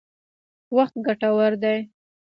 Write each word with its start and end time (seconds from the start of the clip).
وخت 0.75 0.95
ګټور 1.05 1.51
دی. 1.63 1.77